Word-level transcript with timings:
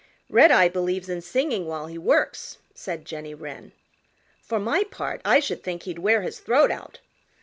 "Redeye 0.31 0.67
believes 0.67 1.09
in 1.09 1.21
singing 1.21 1.67
while 1.67 1.85
he 1.85 1.95
works," 1.99 2.57
said 2.73 3.05
Jenny 3.05 3.35
Wren. 3.35 3.71
"For 4.41 4.59
my 4.59 4.83
part 4.83 5.21
I 5.23 5.39
should 5.39 5.61
think 5.61 5.83
he'd 5.83 5.99
wear 5.99 6.23
his 6.23 6.39
throat 6.39 6.71
out. 6.71 7.01